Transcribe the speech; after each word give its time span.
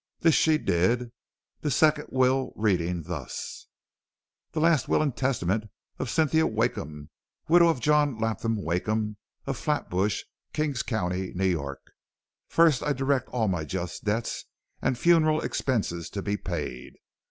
This 0.21 0.33
she 0.33 0.57
did; 0.57 1.11
the 1.59 1.69
second 1.69 2.07
will 2.09 2.53
reading 2.55 3.03
thus: 3.03 3.67
"The 4.51 4.59
last 4.59 4.87
will 4.89 4.99
and 5.03 5.15
testament 5.15 5.65
of 5.99 6.09
Cynthia 6.09 6.47
Wakeham, 6.47 7.11
widow 7.47 7.67
of 7.67 7.79
John 7.81 8.17
Lapham 8.17 8.63
Wakeham, 8.63 9.17
of 9.45 9.57
Flatbush, 9.57 10.23
Kings 10.53 10.81
County, 10.81 11.33
New 11.35 11.45
York. 11.45 11.91
"First: 12.47 12.81
I 12.81 12.93
direct 12.93 13.29
all 13.29 13.47
my 13.47 13.63
just 13.63 14.03
debts 14.03 14.45
and 14.81 14.97
funeral 14.97 15.39
expenses 15.41 16.09
to 16.09 16.23
be 16.23 16.35
paid. 16.35 16.93